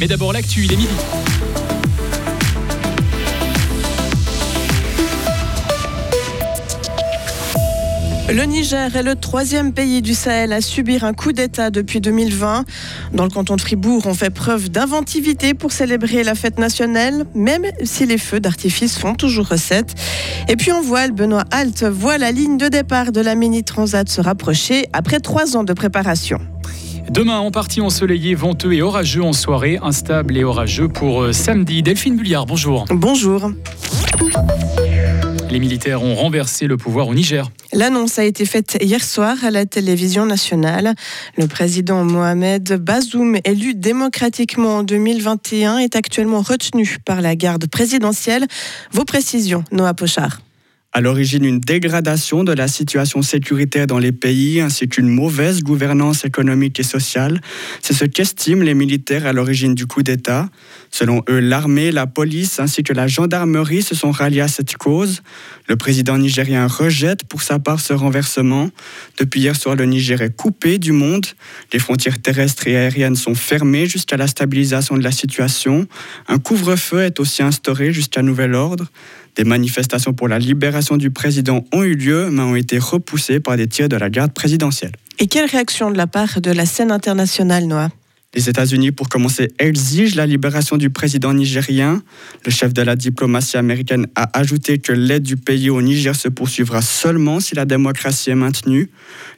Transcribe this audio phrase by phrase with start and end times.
[0.00, 0.88] Mais d'abord l'actu, il est midi.
[8.30, 12.64] Le Niger est le troisième pays du Sahel à subir un coup d'État depuis 2020.
[13.14, 17.64] Dans le canton de Fribourg, on fait preuve d'inventivité pour célébrer la fête nationale, même
[17.82, 19.94] si les feux d'artifice font toujours recette.
[20.48, 24.08] Et puis on voit, Benoît Halt voit la ligne de départ de la Mini Transat
[24.08, 26.38] se rapprocher après trois ans de préparation.
[27.10, 31.82] Demain, en partie ensoleillé, venteux et orageux en soirée, instable et orageux pour euh, samedi.
[31.82, 32.84] Delphine Bulliard, bonjour.
[32.90, 33.50] Bonjour.
[35.50, 37.50] Les militaires ont renversé le pouvoir au Niger.
[37.72, 40.94] L'annonce a été faite hier soir à la télévision nationale.
[41.38, 48.46] Le président Mohamed Bazoum, élu démocratiquement en 2021, est actuellement retenu par la garde présidentielle.
[48.92, 50.40] Vos précisions, Noah Pochard
[50.92, 56.24] à l'origine une dégradation de la situation sécuritaire dans les pays ainsi qu'une mauvaise gouvernance
[56.24, 57.40] économique et sociale.
[57.82, 60.48] C'est ce qu'estiment les militaires à l'origine du coup d'État.
[60.90, 65.22] Selon eux, l'armée, la police ainsi que la gendarmerie se sont ralliés à cette cause.
[65.68, 68.70] Le président nigérien rejette pour sa part ce renversement.
[69.18, 71.26] Depuis hier soir, le Niger est coupé du monde.
[71.72, 75.86] Les frontières terrestres et aériennes sont fermées jusqu'à la stabilisation de la situation.
[76.26, 78.86] Un couvre-feu est aussi instauré jusqu'à nouvel ordre.
[79.36, 83.56] Des manifestations pour la libération du président ont eu lieu, mais ont été repoussées par
[83.56, 84.92] des tirs de la garde présidentielle.
[85.18, 87.90] Et quelle réaction de la part de la scène internationale, Noah?
[88.34, 92.02] Les États-Unis, pour commencer, exigent la libération du président nigérien.
[92.44, 96.28] Le chef de la diplomatie américaine a ajouté que l'aide du pays au Niger se
[96.28, 98.90] poursuivra seulement si la démocratie est maintenue.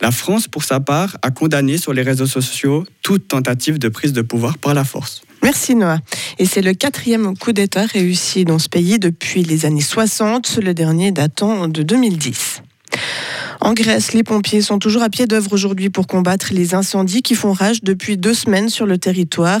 [0.00, 4.12] La France, pour sa part, a condamné sur les réseaux sociaux toute tentative de prise
[4.12, 5.22] de pouvoir par la force.
[5.42, 5.98] Merci Noah.
[6.38, 10.74] Et c'est le quatrième coup d'État réussi dans ce pays depuis les années 60, le
[10.74, 12.62] dernier datant de 2010.
[13.66, 17.34] En Grèce, les pompiers sont toujours à pied d'œuvre aujourd'hui pour combattre les incendies qui
[17.34, 19.58] font rage depuis deux semaines sur le territoire.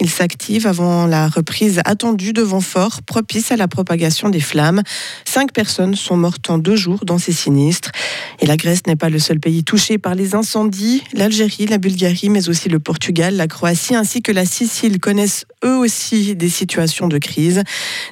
[0.00, 4.82] Ils s'activent avant la reprise attendue de vents forts propice à la propagation des flammes.
[5.24, 7.92] Cinq personnes sont mortes en deux jours dans ces sinistres.
[8.40, 11.02] Et la Grèce n'est pas le seul pays touché par les incendies.
[11.12, 15.76] L'Algérie, la Bulgarie, mais aussi le Portugal, la Croatie ainsi que la Sicile connaissent eux
[15.76, 17.62] aussi des situations de crise.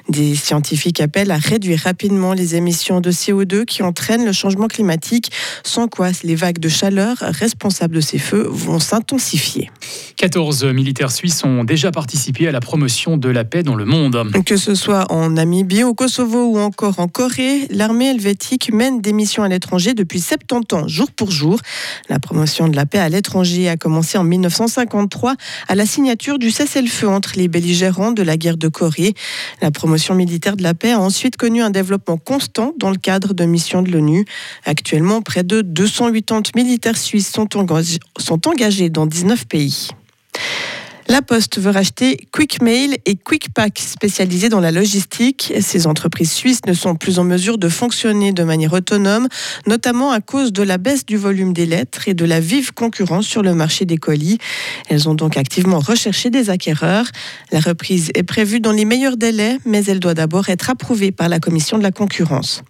[0.09, 5.31] Des scientifiques appellent à réduire rapidement les émissions de CO2 qui entraînent le changement climatique,
[5.63, 9.69] sans quoi les vagues de chaleur responsables de ces feux vont s'intensifier.
[10.17, 14.31] 14 militaires suisses ont déjà participé à la promotion de la paix dans le monde.
[14.45, 19.13] Que ce soit en Namibie, au Kosovo ou encore en Corée, l'armée helvétique mène des
[19.13, 21.59] missions à l'étranger depuis 70 ans, jour pour jour.
[22.09, 25.35] La promotion de la paix à l'étranger a commencé en 1953
[25.67, 29.13] à la signature du cessez-le-feu entre les belligérants de la guerre de Corée.
[29.61, 33.33] La promotion militaire de la paix a ensuite connu un développement constant dans le cadre
[33.33, 34.25] de missions de l'ONU.
[34.65, 39.89] Actuellement, près de 280 militaires suisses sont engagés dans 19 pays.
[41.09, 45.53] La Poste veut racheter QuickMail et QuickPack, spécialisés dans la logistique.
[45.59, 49.27] Ces entreprises suisses ne sont plus en mesure de fonctionner de manière autonome,
[49.67, 53.25] notamment à cause de la baisse du volume des lettres et de la vive concurrence
[53.25, 54.37] sur le marché des colis.
[54.89, 57.07] Elles ont donc activement recherché des acquéreurs.
[57.51, 61.27] La reprise est prévue dans les meilleurs délais, mais elle doit d'abord être approuvée par
[61.27, 62.63] la Commission de la concurrence.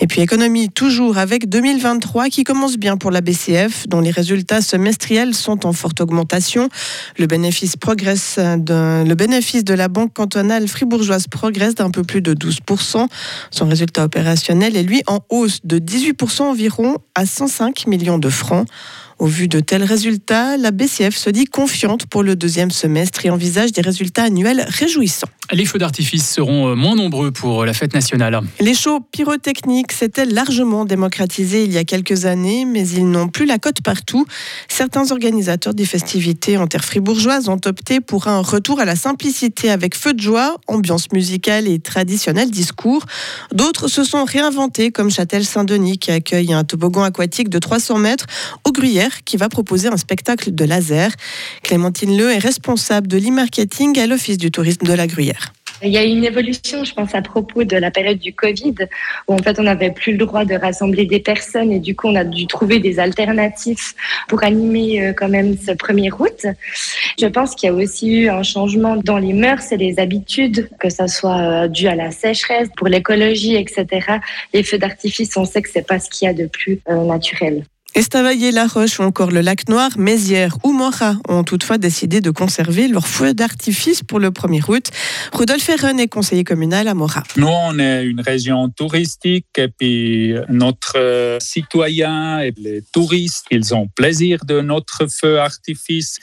[0.00, 4.62] Et puis économie toujours avec 2023 qui commence bien pour la BCF, dont les résultats
[4.62, 6.68] semestriels sont en forte augmentation.
[7.18, 12.34] Le bénéfice progresse le bénéfice de la banque cantonale fribourgeoise progresse d'un peu plus de
[12.34, 13.06] 12%.
[13.50, 18.66] Son résultat opérationnel est lui en hausse de 18% environ à 105 millions de francs.
[19.22, 23.30] Au vu de tels résultats, la BCF se dit confiante pour le deuxième semestre et
[23.30, 25.28] envisage des résultats annuels réjouissants.
[25.52, 28.40] Les feux d'artifice seront moins nombreux pour la fête nationale.
[28.58, 33.46] Les shows pyrotechniques s'étaient largement démocratisés il y a quelques années, mais ils n'ont plus
[33.46, 34.26] la cote partout.
[34.66, 39.70] Certains organisateurs des festivités en terre fribourgeoise ont opté pour un retour à la simplicité
[39.70, 43.04] avec feu de joie, ambiance musicale et traditionnel discours.
[43.52, 48.26] D'autres se sont réinventés, comme Châtel-Saint-Denis, qui accueille un toboggan aquatique de 300 mètres,
[48.64, 51.10] au Gruyère, qui va proposer un spectacle de laser.
[51.62, 55.52] Clémentine Leu est responsable de l'e-marketing à l'Office du tourisme de la Gruyère.
[55.84, 58.74] Il y a une évolution, je pense, à propos de la période du Covid,
[59.26, 62.06] où en fait on n'avait plus le droit de rassembler des personnes et du coup
[62.06, 63.94] on a dû trouver des alternatives
[64.28, 66.46] pour animer euh, quand même ce premier route.
[67.20, 70.68] Je pense qu'il y a aussi eu un changement dans les mœurs et les habitudes,
[70.78, 74.18] que ça soit euh, dû à la sécheresse, pour l'écologie, etc.
[74.54, 76.94] Les feux d'artifice, on sait que c'est pas ce qu'il y a de plus euh,
[77.94, 78.02] naturel.
[78.02, 82.88] Estavayer-la Roche ou encore le lac Noir, Mézières ou Mora ont toutefois décidé de conserver
[82.88, 84.90] leur feu d'artifice pour le 1er août.
[85.32, 87.22] Rudolf Ferren est conseiller communal à Mora.
[87.36, 93.88] Nous, on est une région touristique et puis notre citoyens et les touristes, ils ont
[93.88, 96.18] plaisir de notre feu d'artifice.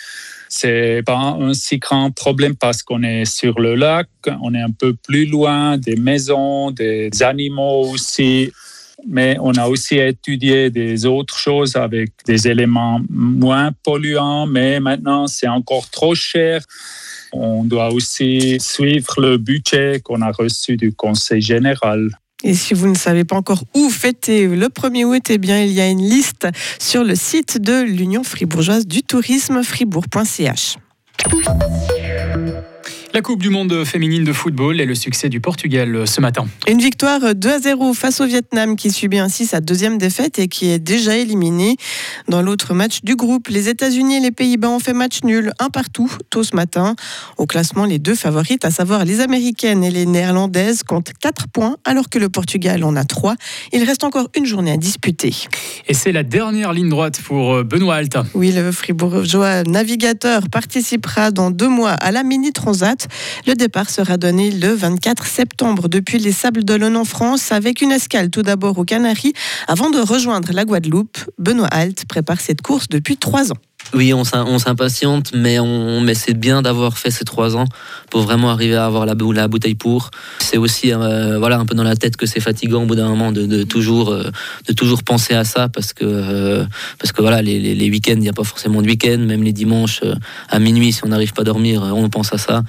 [0.50, 4.08] c'est pas un si grand problème parce qu'on est sur le lac,
[4.42, 8.52] on est un peu plus loin des maisons, des animaux aussi.
[9.08, 15.28] Mais on a aussi étudié des autres choses avec des éléments moins polluants, mais maintenant
[15.28, 16.62] c'est encore trop cher.
[17.32, 22.10] On doit aussi suivre le budget qu'on a reçu du Conseil général.
[22.44, 25.72] Et si vous ne savez pas encore où fêter le 1er août, eh bien, il
[25.72, 26.48] y a une liste
[26.80, 30.78] sur le site de l'Union fribourgeoise du tourisme fribourg.ch.
[33.12, 36.48] La Coupe du monde féminine de football et le succès du Portugal ce matin.
[36.68, 40.48] Une victoire 2 à 0 face au Vietnam qui subit ainsi sa deuxième défaite et
[40.48, 41.76] qui est déjà éliminé.
[42.28, 45.70] Dans l'autre match du groupe, les États-Unis et les Pays-Bas ont fait match nul, un
[45.70, 46.96] partout, tôt ce matin.
[47.38, 51.78] Au classement, les deux favorites, à savoir les Américaines et les Néerlandaises, comptent 4 points
[51.86, 53.36] alors que le Portugal en a 3.
[53.74, 55.34] Il reste encore une journée à disputer.
[55.88, 58.26] Et c'est la dernière ligne droite pour Benoît Alta.
[58.36, 62.99] Oui, le fribourgeois navigateur participera dans deux mois à la Mini Transat.
[63.48, 67.92] Le départ sera donné le 24 septembre depuis les Sables d'Olonne en France avec une
[67.92, 69.34] escale tout d'abord aux Canaries
[69.68, 71.18] avant de rejoindre la Guadeloupe.
[71.38, 73.58] Benoît Alt prépare cette course depuis trois ans.
[73.94, 77.66] Oui, on s'impatiente, mais, on, mais c'est bien d'avoir fait ces trois ans
[78.12, 80.12] pour vraiment arriver à avoir la, bouteille pour.
[80.40, 83.10] C'est aussi euh, voilà, un peu dans la tête que c'est fatigant au bout d'un
[83.10, 84.30] moment de, toujours, euh,
[84.68, 86.66] de toujours penser à ça parce que, euh,
[87.00, 90.02] parce que voilà, les, week-ends, il n'y a pas forcément de week-end, même les dimanches
[90.50, 92.64] à minuit, si on n'arrive pas à dormir, on pense à ça.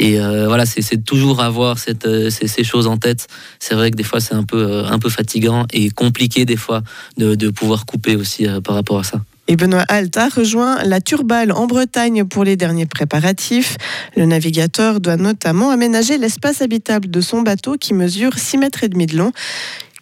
[0.00, 3.28] Et voilà, c'est toujours avoir ces, choses en tête.
[3.60, 6.82] C'est vrai que des fois, c'est un peu, un peu fatigant et compliqué des fois
[7.16, 9.20] de pouvoir couper aussi par rapport à ça.
[9.46, 13.76] Et Benoît Alta rejoint la Turbale en Bretagne pour les derniers préparatifs.
[14.16, 18.88] Le navigateur doit notamment aménager l'espace habitable de son bateau qui mesure 6 mètres et
[18.88, 19.32] demi de long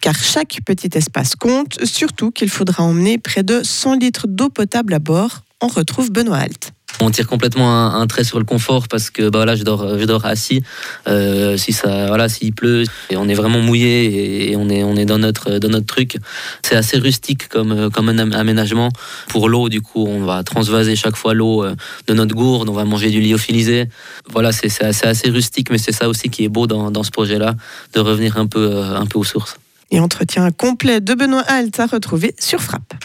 [0.03, 4.93] car chaque petit espace compte, surtout qu'il faudra emmener près de 100 litres d'eau potable
[4.93, 5.43] à bord.
[5.61, 6.73] On retrouve Benoît Alt.
[6.99, 10.05] On tire complètement un, trait sur le confort parce que bah voilà, je dors, je
[10.05, 10.63] dors assis.
[11.07, 14.95] Euh, si ça, voilà, s'il pleut, et on est vraiment mouillé et on est, on
[14.95, 16.17] est dans notre, dans notre truc.
[16.61, 18.89] C'est assez rustique comme, comme un aménagement.
[19.27, 21.75] Pour l'eau, du coup, on va transvaser chaque fois l'eau euh,
[22.07, 22.69] de notre gourde.
[22.69, 23.89] On va manger du lyophilisé.
[24.29, 27.11] Voilà, c'est assez, assez rustique, mais c'est ça aussi qui est beau dans, dans ce
[27.11, 27.55] projet-là,
[27.93, 29.57] de revenir un peu, euh, un peu aux sources.
[29.93, 32.95] Et entretien complet de Benoît Alt à retrouver sur Frappe.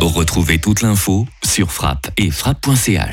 [0.00, 2.98] Retrouvez toute l'info sur frappe et frappe.ch.